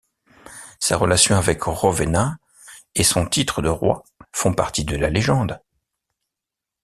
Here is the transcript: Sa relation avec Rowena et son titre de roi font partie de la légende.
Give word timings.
Sa 0.79 0.97
relation 0.97 1.35
avec 1.35 1.61
Rowena 1.61 2.39
et 2.95 3.03
son 3.03 3.23
titre 3.27 3.61
de 3.61 3.69
roi 3.69 4.03
font 4.33 4.51
partie 4.51 4.83
de 4.83 4.95
la 4.95 5.11
légende. 5.11 5.61